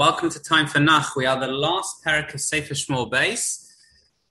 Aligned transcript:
Welcome 0.00 0.30
to 0.30 0.42
Time 0.42 0.66
for 0.66 0.80
Nach. 0.80 1.14
We 1.14 1.26
are 1.26 1.38
the 1.38 1.46
last 1.46 2.02
perek 2.02 2.32
of 2.32 2.40
Sefer 2.40 2.72
Shmuel 2.72 3.10
Beis. 3.10 3.68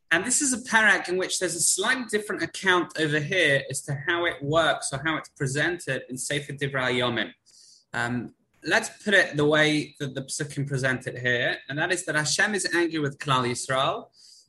And 0.09 0.25
this 0.25 0.41
is 0.41 0.51
a 0.51 0.67
perek 0.67 1.09
in 1.09 1.17
which 1.17 1.37
there's 1.37 1.53
a 1.53 1.61
slightly 1.61 2.05
different 2.09 2.41
account 2.41 2.93
over 2.97 3.19
here 3.19 3.61
as 3.69 3.83
to 3.83 3.93
how 4.07 4.25
it 4.25 4.41
works 4.41 4.91
or 4.91 4.99
how 5.05 5.17
it's 5.17 5.29
presented 5.29 6.05
in 6.09 6.17
Sefer 6.17 6.53
Divrei 6.53 6.95
Yomim. 6.95 7.29
Um, 7.93 8.33
let's 8.65 8.89
put 9.03 9.13
it 9.13 9.37
the 9.37 9.45
way 9.45 9.93
that 9.99 10.15
the 10.15 10.23
Psukim 10.23 10.67
present 10.67 11.05
it 11.05 11.19
here, 11.19 11.57
and 11.69 11.77
that 11.77 11.93
is 11.93 12.03
that 12.05 12.15
Hashem 12.15 12.55
is 12.55 12.67
angry 12.73 12.97
with 12.97 13.19
Klal 13.19 13.47
Yisrael. 13.47 14.07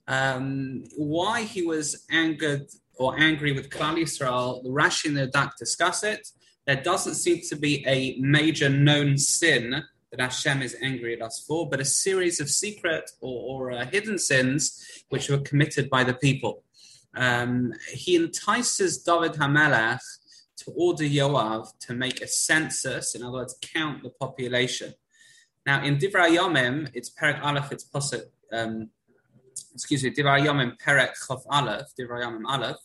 Um, 0.08 0.84
why 0.96 1.42
he 1.42 1.60
was 1.60 2.02
angered 2.10 2.66
or 2.94 3.20
angry 3.20 3.52
with 3.52 3.68
Klal 3.68 4.00
Yisrael, 4.00 4.62
the 4.62 4.70
Rashi 4.70 5.08
and 5.08 5.18
the 5.18 5.26
Dak 5.26 5.58
discuss 5.58 6.02
it. 6.02 6.28
There 6.66 6.80
doesn't 6.82 7.16
seem 7.16 7.42
to 7.50 7.56
be 7.56 7.84
a 7.86 8.16
major 8.18 8.70
known 8.70 9.18
sin 9.18 9.84
that 10.10 10.20
Hashem 10.20 10.62
is 10.62 10.76
angry 10.82 11.14
at 11.14 11.22
us 11.22 11.44
for, 11.46 11.68
but 11.68 11.80
a 11.80 11.84
series 11.84 12.40
of 12.40 12.50
secret 12.50 13.10
or, 13.20 13.70
or 13.70 13.72
uh, 13.72 13.86
hidden 13.86 14.18
sins 14.18 15.02
which 15.08 15.28
were 15.28 15.38
committed 15.38 15.88
by 15.88 16.04
the 16.04 16.14
people. 16.14 16.64
Um, 17.14 17.72
he 17.92 18.16
entices 18.16 18.98
David 18.98 19.32
Hamelech 19.32 20.02
to 20.58 20.72
order 20.76 21.04
Yoav 21.04 21.68
to 21.80 21.94
make 21.94 22.20
a 22.20 22.28
census, 22.28 23.14
in 23.14 23.22
other 23.22 23.32
words, 23.32 23.56
count 23.60 24.02
the 24.02 24.10
population. 24.10 24.94
Now, 25.66 25.84
in 25.84 25.96
Divrei 25.96 26.36
Yomim, 26.36 26.90
it's 26.94 27.10
Perek 27.10 27.42
Aleph, 27.42 27.72
it's 27.72 27.84
Posek, 27.84 28.22
um, 28.52 28.90
excuse 29.74 30.02
me, 30.02 30.10
Divrei 30.10 30.44
Yomim, 30.44 30.76
Perek 30.78 31.12
Chof 31.26 31.42
Aleph, 31.50 31.88
Divrei 31.98 32.24
Yomim 32.24 32.44
Aleph. 32.46 32.78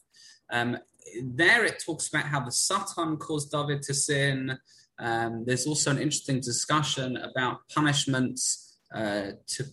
Um, 0.51 0.77
there 1.23 1.65
it 1.65 1.81
talks 1.85 2.07
about 2.07 2.25
how 2.25 2.39
the 2.39 2.51
Satan 2.51 3.17
caused 3.17 3.51
David 3.51 3.81
to 3.83 3.93
sin, 3.93 4.57
um, 4.99 5.43
there's 5.45 5.67
also 5.67 5.91
an 5.91 5.97
interesting 5.97 6.39
discussion 6.39 7.17
about 7.17 7.67
punishments 7.73 8.77
uh, 8.93 9.31
to 9.47 9.63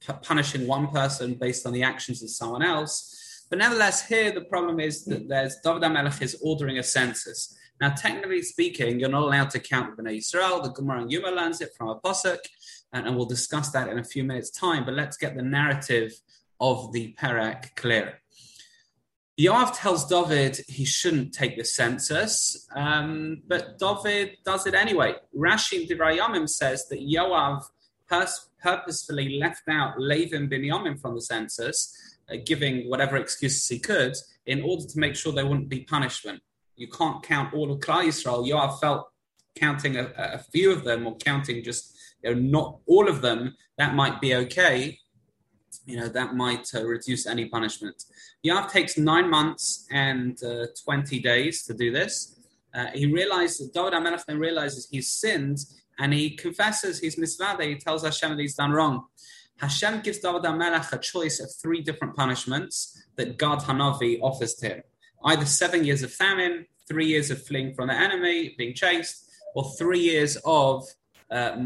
p- 0.00 0.12
punishing 0.22 0.66
one 0.66 0.88
person 0.88 1.34
based 1.34 1.66
on 1.66 1.72
the 1.72 1.82
actions 1.82 2.22
of 2.22 2.30
someone 2.30 2.62
else. 2.62 3.46
But 3.50 3.58
nevertheless, 3.58 4.06
here 4.06 4.32
the 4.32 4.42
problem 4.42 4.80
is 4.80 5.04
that 5.06 5.28
there's 5.28 5.56
David 5.62 5.82
HaMelech 5.82 6.22
is 6.22 6.40
ordering 6.42 6.78
a 6.78 6.82
census. 6.82 7.56
Now, 7.80 7.90
technically 7.90 8.42
speaking, 8.42 9.00
you're 9.00 9.08
not 9.08 9.22
allowed 9.22 9.50
to 9.50 9.58
count 9.58 9.96
with 9.96 10.06
Bnei 10.06 10.18
Israel. 10.18 10.62
The 10.62 10.70
Gemara 10.70 11.02
and 11.02 11.12
Yuma 11.12 11.30
learns 11.30 11.60
it 11.60 11.70
from 11.76 11.88
a 11.88 11.98
posuk, 12.00 12.38
and, 12.92 13.06
and 13.06 13.16
we'll 13.16 13.26
discuss 13.26 13.70
that 13.70 13.88
in 13.88 13.98
a 13.98 14.04
few 14.04 14.22
minutes' 14.22 14.50
time. 14.50 14.84
But 14.84 14.94
let's 14.94 15.16
get 15.16 15.34
the 15.34 15.42
narrative 15.42 16.12
of 16.60 16.92
the 16.92 17.14
Perek 17.18 17.74
clear. 17.76 18.20
Yoav 19.40 19.72
tells 19.74 20.04
David 20.04 20.60
he 20.68 20.84
shouldn't 20.84 21.32
take 21.32 21.56
the 21.56 21.64
census, 21.64 22.68
um, 22.76 23.40
but 23.48 23.78
David 23.78 24.36
does 24.44 24.66
it 24.66 24.74
anyway. 24.74 25.14
Rashi 25.34 25.88
Divrei 25.88 26.18
Yomim 26.18 26.46
says 26.46 26.86
that 26.88 27.00
Yoav 27.00 27.64
pers- 28.06 28.50
purposefully 28.62 29.38
left 29.38 29.62
out 29.70 29.98
Levin 29.98 30.50
Binyamin 30.50 31.00
from 31.00 31.14
the 31.14 31.22
census, 31.22 32.18
uh, 32.30 32.36
giving 32.44 32.90
whatever 32.90 33.16
excuses 33.16 33.66
he 33.66 33.78
could, 33.78 34.14
in 34.44 34.60
order 34.60 34.84
to 34.84 34.98
make 34.98 35.16
sure 35.16 35.32
there 35.32 35.46
wouldn't 35.46 35.70
be 35.70 35.84
punishment. 35.84 36.42
You 36.76 36.88
can't 36.88 37.22
count 37.22 37.54
all 37.54 37.72
of 37.72 37.80
Klal 37.80 38.04
Yisrael. 38.04 38.46
Yoav 38.46 38.78
felt 38.78 39.08
counting 39.54 39.96
a, 39.96 40.12
a, 40.16 40.38
few 40.38 40.70
of 40.70 40.84
them 40.84 41.06
or 41.06 41.16
counting 41.16 41.64
just 41.64 41.96
you 42.22 42.34
know, 42.34 42.40
not 42.40 42.78
all 42.86 43.08
of 43.08 43.22
them, 43.22 43.56
that 43.78 43.94
might 43.94 44.20
be 44.20 44.34
okay 44.34 44.98
you 45.86 45.96
know, 45.96 46.08
that 46.08 46.34
might 46.34 46.68
uh, 46.74 46.84
reduce 46.84 47.26
any 47.26 47.46
punishment. 47.46 48.04
Yoav 48.44 48.70
takes 48.70 48.96
nine 48.96 49.28
months 49.28 49.86
and 49.90 50.42
uh, 50.42 50.66
20 50.84 51.20
days 51.20 51.64
to 51.64 51.74
do 51.74 51.90
this. 51.90 52.36
Uh, 52.74 52.86
he 52.94 53.06
realizes, 53.06 53.70
David 53.70 53.94
HaMelech 53.94 54.24
then 54.26 54.38
realizes 54.38 54.88
he's 54.90 55.10
sinned 55.10 55.58
and 55.98 56.12
he 56.12 56.30
confesses 56.30 57.00
he's 57.00 57.16
misvade. 57.16 57.62
He 57.62 57.76
tells 57.76 58.04
Hashem 58.04 58.30
that 58.30 58.40
he's 58.40 58.54
done 58.54 58.72
wrong. 58.72 59.06
Hashem 59.58 60.00
gives 60.00 60.20
David 60.20 60.42
HaMelech 60.42 60.92
a 60.92 60.98
choice 60.98 61.40
of 61.40 61.50
three 61.60 61.82
different 61.82 62.16
punishments 62.16 63.02
that 63.16 63.38
Gad 63.38 63.58
Hanavi 63.60 64.20
offers 64.22 64.54
to 64.54 64.68
him. 64.68 64.82
Either 65.24 65.44
seven 65.44 65.84
years 65.84 66.02
of 66.02 66.12
famine, 66.12 66.66
three 66.88 67.06
years 67.06 67.30
of 67.30 67.44
fleeing 67.44 67.74
from 67.74 67.88
the 67.88 67.94
enemy, 67.94 68.54
being 68.56 68.74
chased, 68.74 69.26
or 69.54 69.64
three 69.78 70.00
years 70.00 70.38
of 70.44 70.86
uh, 71.30 71.56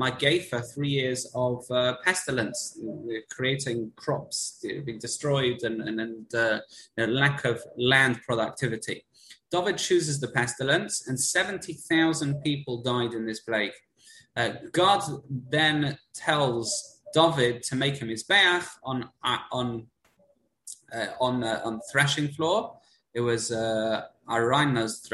for 0.50 0.60
three 0.60 0.88
years 0.88 1.30
of 1.34 1.64
uh, 1.70 1.96
pestilence, 2.04 2.78
creating 3.30 3.90
crops 3.96 4.62
being 4.84 4.98
destroyed 4.98 5.62
and, 5.62 5.80
and, 5.82 6.00
and 6.00 6.34
uh, 6.34 6.60
lack 6.96 7.44
of 7.44 7.62
land 7.76 8.20
productivity. 8.26 9.04
David 9.50 9.78
chooses 9.78 10.20
the 10.20 10.28
pestilence, 10.28 11.06
and 11.06 11.18
70,000 11.18 12.42
people 12.42 12.82
died 12.82 13.14
in 13.14 13.24
this 13.24 13.40
plague. 13.40 13.72
Uh, 14.36 14.50
God 14.72 15.02
then 15.30 15.96
tells 16.12 17.00
David 17.14 17.62
to 17.64 17.76
make 17.76 17.98
him 17.98 18.08
mizbeach 18.08 18.66
on 18.82 19.08
uh, 19.22 19.38
on 19.52 19.86
uh, 20.92 21.06
on 21.20 21.44
on 21.44 21.80
threshing 21.92 22.28
floor. 22.28 22.76
It 23.14 23.20
was 23.20 23.52
uh, 23.52 24.06
Araunah's 24.28 25.08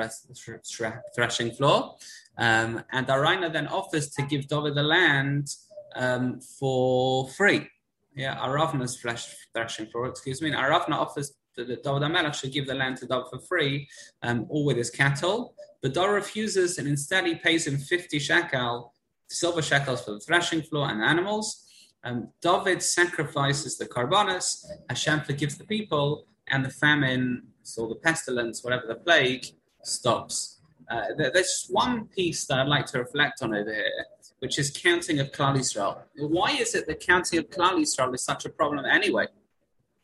threshing 1.15 1.50
floor, 1.50 1.97
um, 2.41 2.83
and 2.91 3.06
Araunah 3.06 3.53
then 3.53 3.69
offers 3.69 4.11
to 4.12 4.23
give 4.23 4.49
David 4.49 4.75
the 4.75 4.83
land 4.83 5.49
um, 5.95 6.41
for 6.41 7.28
free. 7.28 7.69
Yeah, 8.17 8.37
Aravna's 8.39 8.99
threshing 8.99 9.87
floor, 9.87 10.06
excuse 10.06 10.41
me. 10.41 10.49
And 10.49 10.56
Aravna 10.56 10.97
offers 10.97 11.34
that 11.56 11.67
David 11.67 12.03
HaMelech 12.03 12.34
should 12.34 12.53
give 12.53 12.67
the 12.67 12.75
land 12.75 12.97
to 12.99 13.06
David 13.06 13.27
for 13.31 13.39
free, 13.41 13.89
um, 14.23 14.47
all 14.49 14.65
with 14.65 14.78
his 14.78 14.91
cattle. 14.91 15.55
But 15.83 15.93
David 15.93 16.12
refuses, 16.12 16.78
and 16.78 16.89
instead 16.89 17.27
he 17.27 17.34
pays 17.34 17.67
him 17.67 17.77
50 17.77 18.19
shekel, 18.19 18.95
silver 19.28 19.62
shekels 19.62 20.03
for 20.03 20.12
the 20.12 20.21
threshing 20.21 20.62
floor 20.62 20.89
and 20.89 21.03
animals. 21.03 21.67
Um, 22.05 22.28
David 22.41 22.83
sacrifices 22.83 23.77
the 23.77 23.84
korbanos, 23.84 24.65
Hashem 24.89 25.21
forgives 25.21 25.59
the 25.59 25.65
people, 25.65 26.25
and 26.49 26.65
the 26.65 26.71
famine, 26.71 27.43
so 27.62 27.87
the 27.87 27.97
pestilence, 27.97 28.65
whatever 28.65 28.87
the 28.89 28.95
plague, 28.95 29.45
stops. 29.83 30.59
Uh, 30.91 31.05
there's 31.17 31.67
one 31.71 32.06
piece 32.06 32.47
that 32.47 32.59
I'd 32.59 32.67
like 32.67 32.87
to 32.87 32.99
reflect 32.99 33.43
on 33.43 33.55
over 33.55 33.73
here, 33.73 34.05
which 34.41 34.59
is 34.59 34.71
counting 34.71 35.21
of 35.21 35.31
Klal 35.31 35.56
Yisrael. 35.56 36.03
Why 36.17 36.51
is 36.51 36.75
it 36.75 36.89
that 36.89 36.99
counting 37.01 37.39
of 37.39 37.49
Klal 37.49 37.75
Yisrael 37.78 38.12
is 38.12 38.25
such 38.25 38.45
a 38.45 38.49
problem 38.49 38.84
anyway? 38.84 39.27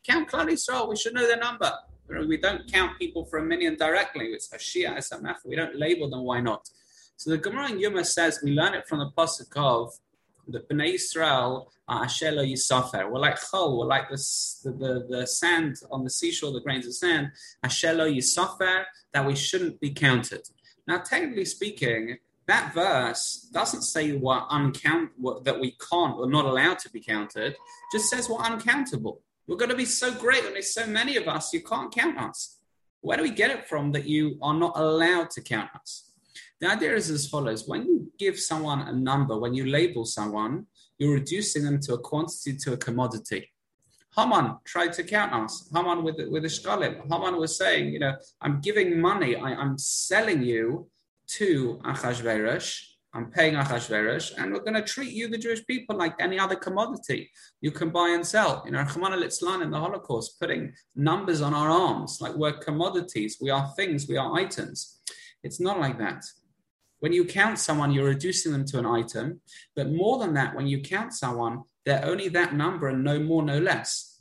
Count 0.07 0.31
Klal 0.31 0.47
Yisrael, 0.47 0.89
we 0.89 0.97
should 0.97 1.15
know 1.15 1.27
their 1.27 1.39
number. 1.39 1.73
We 2.09 2.37
don't 2.37 2.71
count 2.73 2.99
people 3.01 3.25
for 3.25 3.41
a 3.41 3.45
minyan 3.45 3.77
directly. 3.77 4.27
It's 4.27 4.53
a 4.53 4.59
Shia, 4.59 4.97
it's. 4.97 5.13
We 5.45 5.57
don't 5.57 5.77
label 5.77 6.09
them. 6.09 6.23
Why 6.23 6.41
not? 6.41 6.71
So 7.17 7.31
the 7.31 7.39
Gemara 7.39 7.71
in 7.73 7.81
Yuma 7.81 8.05
says 8.05 8.41
we 8.45 8.53
learn 8.53 8.75
it 8.75 8.87
from 8.87 9.01
the 9.01 9.11
pasuk 9.17 9.57
of 9.57 9.93
the 10.47 10.61
Bnei 10.61 10.95
Israel 10.95 11.73
are 11.89 12.05
Ashelo 12.05 12.47
Yisafer. 12.47 13.11
We're 13.11 13.19
like 13.19 13.37
chol, 13.37 13.79
we're 13.79 13.87
like 13.87 14.09
the, 14.09 14.17
the, 14.65 15.07
the 15.09 15.27
sand 15.27 15.77
on 15.91 16.05
the 16.05 16.11
seashore, 16.11 16.53
the 16.53 16.61
grains 16.61 16.87
of 16.87 16.95
sand. 16.95 17.33
Ashelo 17.65 18.09
Yisafer, 18.15 18.85
that 19.13 19.27
we 19.27 19.35
shouldn't 19.35 19.81
be 19.81 19.91
counted. 19.91 20.49
Now, 20.87 20.99
technically 20.99 21.45
speaking, 21.45 22.19
that 22.47 22.73
verse 22.75 23.49
doesn't 23.53 23.83
say 23.83 24.13
we're 24.13 24.43
uncount 24.51 25.11
that 25.45 25.59
we 25.59 25.77
can't 25.91 26.17
or 26.17 26.31
not 26.31 26.45
allowed 26.45 26.79
to 26.81 26.91
be 26.91 27.01
counted. 27.01 27.57
Just 27.93 28.09
says 28.09 28.29
we're 28.29 28.39
uncountable. 28.39 29.21
We're 29.49 29.57
going 29.57 29.71
to 29.71 29.77
be 29.77 29.85
so 29.85 30.15
great 30.15 30.45
when 30.45 30.53
there's 30.53 30.73
so 30.73 30.87
many 30.87 31.17
of 31.17 31.27
us, 31.27 31.53
you 31.53 31.63
can't 31.63 31.93
count 31.93 32.19
us. 32.19 32.59
Where 33.01 33.17
do 33.17 33.23
we 33.25 33.31
get 33.31 33.51
it 33.51 33.69
from 33.69 33.93
that 33.93 34.07
you 34.07 34.39
are 34.43 34.55
not 34.55 34.79
allowed 34.79 35.31
to 35.31 35.41
count 35.41 35.71
us? 35.75 36.13
The 36.61 36.71
idea 36.71 36.95
is 36.95 37.11
as 37.11 37.29
follows: 37.29 37.69
when 37.69 37.83
you 37.83 38.11
give 38.19 38.39
someone 38.39 38.81
a 38.81 38.93
number, 38.93 39.39
when 39.39 39.55
you 39.55 39.67
label 39.67 40.05
someone, 40.05 40.67
you're 40.99 41.15
reducing 41.15 41.65
them 41.65 41.81
to 41.81 41.95
a 41.95 41.99
quantity, 41.99 42.57
to 42.57 42.73
a 42.73 42.77
commodity. 42.77 43.51
Haman 44.17 44.57
tried 44.65 44.93
to 44.95 45.03
count 45.03 45.33
us. 45.35 45.71
Haman 45.75 46.03
with 46.03 46.17
with 46.31 46.43
the 46.43 46.49
shkalim. 46.49 47.03
Haman 47.11 47.37
was 47.37 47.57
saying, 47.57 47.93
you 47.93 47.99
know, 47.99 48.15
I'm 48.41 48.61
giving 48.61 49.01
money. 49.01 49.37
I, 49.37 49.53
am 49.53 49.77
selling 49.79 50.43
you 50.43 50.89
to 51.39 51.81
Achashverosh. 51.85 52.83
I'm 53.13 53.31
paying 53.31 53.55
Achashverosh, 53.55 54.33
and 54.37 54.53
we're 54.53 54.61
going 54.61 54.75
to 54.75 54.83
treat 54.83 55.13
you, 55.13 55.29
the 55.29 55.39
Jewish 55.39 55.65
people, 55.67 55.97
like 55.97 56.15
any 56.21 56.39
other 56.39 56.55
commodity 56.55 57.31
you 57.63 57.71
can 57.71 57.89
buy 57.89 58.11
and 58.11 58.27
sell. 58.27 58.63
You 58.67 58.73
know, 58.73 58.83
Rahman 58.83 59.15
al 59.15 59.63
in 59.63 59.71
the 59.71 59.81
Holocaust, 59.81 60.39
putting 60.39 60.75
numbers 60.95 61.41
on 61.41 61.55
our 61.55 61.71
arms, 61.71 62.19
like 62.21 62.35
we're 62.35 62.59
commodities, 62.59 63.39
we 63.41 63.49
are 63.49 63.73
things, 63.75 64.07
we 64.07 64.19
are 64.19 64.35
items. 64.35 65.01
It's 65.43 65.61
not 65.61 65.81
like 65.81 65.99
that. 65.99 66.25
When 67.01 67.13
you 67.13 67.25
count 67.25 67.59
someone, 67.59 67.93
you're 67.93 68.07
reducing 68.07 68.53
them 68.53 68.65
to 68.67 68.79
an 68.79 68.87
item. 68.87 69.41
But 69.75 69.93
more 69.93 70.19
than 70.19 70.35
that, 70.35 70.55
when 70.55 70.67
you 70.67 70.81
count 70.81 71.13
someone, 71.13 71.63
they're 71.85 72.05
only 72.05 72.29
that 72.29 72.55
number 72.55 72.89
and 72.89 73.05
no 73.05 73.21
more, 73.21 73.43
no 73.43 73.59
less. 73.59 74.21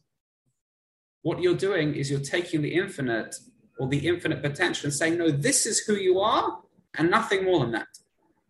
What 1.22 1.42
you're 1.42 1.56
doing 1.56 1.95
is 1.95 2.12
you're 2.12 2.19
taking 2.19 2.62
the 2.62 2.74
infinite 2.74 3.36
or 3.80 3.88
the 3.88 4.07
infinite 4.07 4.42
potential 4.42 4.86
and 4.86 4.94
saying, 4.94 5.18
no, 5.18 5.31
this 5.31 5.66
is 5.66 5.80
who 5.80 5.95
you 5.95 6.19
are 6.19 6.60
and 6.98 7.10
nothing 7.10 7.44
more 7.45 7.60
than 7.60 7.72
that. 7.72 7.88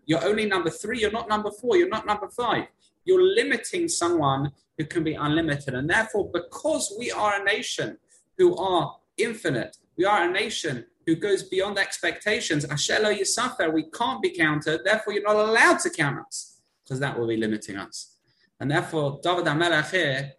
You're 0.06 0.24
only 0.24 0.46
number 0.46 0.70
three, 0.70 1.00
you're 1.00 1.12
not 1.12 1.30
number 1.30 1.52
four, 1.52 1.78
you're 1.78 1.90
not 1.90 2.06
number 2.06 2.28
five. 2.28 2.66
You're 3.06 3.24
limiting 3.24 3.88
someone 3.88 4.52
who 4.78 4.86
can 4.86 5.04
be 5.04 5.14
unlimited. 5.14 5.74
And 5.74 5.90
therefore, 5.90 6.30
because 6.32 6.94
we 6.98 7.12
are 7.12 7.40
a 7.40 7.44
nation 7.44 7.98
who 8.38 8.56
are 8.58 8.98
infinite, 9.18 9.78
we 9.98 10.06
are 10.06 10.30
a 10.30 10.32
nation 10.32 10.86
who 11.06 11.16
goes 11.16 11.44
beyond 11.44 11.78
expectations. 11.78 12.66
Ashelo 12.66 13.16
Yisafer, 13.18 13.72
we 13.72 13.84
can't 13.92 14.22
be 14.22 14.32
counted, 14.32 14.82
therefore, 14.84 15.14
you're 15.14 15.24
not 15.24 15.36
allowed 15.36 15.80
to 15.80 15.90
count 15.90 16.20
us 16.26 16.62
because 16.84 17.00
that 17.00 17.18
will 17.18 17.28
be 17.28 17.38
limiting 17.38 17.78
us. 17.78 18.18
And 18.60 18.72
therefore, 18.72 19.20
David 19.22 19.46
HaMelech 19.46 19.92
here, 19.92 20.34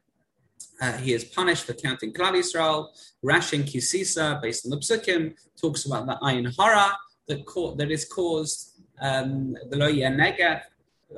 uh, 0.81 0.93
he 0.93 1.13
is 1.13 1.25
punished 1.25 1.65
for 1.65 1.73
counting 1.75 2.13
Klal 2.13 2.33
Yisrael. 2.33 2.89
Rashin 3.25 3.67
Ki 3.67 3.81
Sisa, 3.81 4.39
based 4.43 4.67
on 4.67 4.71
the 4.71 4.79
Psukim, 4.79 5.35
talks 5.61 5.87
about 5.87 6.07
the 6.07 6.19
Ayin 6.23 6.55
Hara 6.59 6.93
that, 7.29 7.75
that 7.79 7.91
is 7.91 8.05
caused, 8.05 8.81
um, 9.01 9.57
the 9.71 9.77
Lo 9.77 9.91
Negat, 9.91 10.63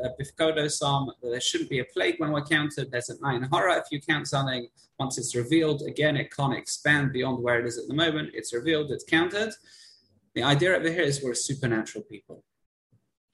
uh, 0.05 0.09
Bifkodo 0.21 0.71
Psalm, 0.71 1.11
that 1.23 1.31
there 1.31 1.41
shouldn't 1.41 1.71
be 1.71 1.81
a 1.81 1.85
plague 1.85 2.17
when 2.19 2.33
we're 2.33 2.45
counted. 2.45 2.91
There's 2.91 3.09
an 3.09 3.19
Ayin 3.19 3.49
Hara 3.53 3.79
if 3.79 3.87
you 3.91 4.01
count 4.01 4.29
something. 4.29 4.69
Once 4.99 5.19
it's 5.19 5.35
revealed, 5.35 5.83
again, 5.83 6.17
it 6.17 6.35
can't 6.35 6.55
expand 6.55 7.13
beyond 7.13 7.43
where 7.43 7.61
it 7.61 7.67
is 7.67 7.79
at 7.79 7.89
the 7.89 7.95
moment. 7.95 8.31
It's 8.35 8.53
revealed, 8.53 8.91
it's 8.91 9.05
counted. 9.05 9.53
The 10.35 10.43
idea 10.43 10.77
over 10.77 10.91
here 10.91 11.03
is 11.03 11.23
we're 11.23 11.33
a 11.33 11.37
supernatural 11.37 12.05
people. 12.05 12.45